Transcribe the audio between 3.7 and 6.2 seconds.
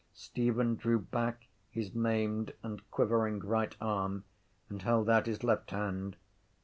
arm and held out his left hand.